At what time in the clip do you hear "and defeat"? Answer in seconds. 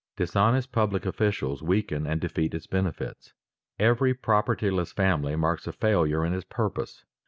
2.07-2.55